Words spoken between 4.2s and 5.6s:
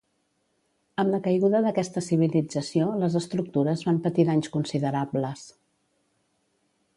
danys considerables.